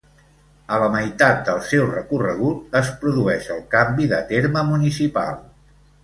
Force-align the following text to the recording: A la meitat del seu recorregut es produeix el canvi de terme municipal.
A 0.75 0.77
la 0.83 0.87
meitat 0.93 1.43
del 1.49 1.59
seu 1.67 1.83
recorregut 1.91 2.77
es 2.79 2.89
produeix 3.03 3.49
el 3.57 3.61
canvi 3.75 4.07
de 4.15 4.23
terme 4.31 4.65
municipal. 4.71 5.37